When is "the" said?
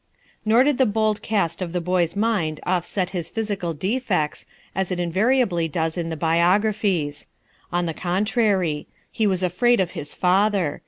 0.79-0.87, 1.73-1.79, 6.09-6.17, 7.85-7.93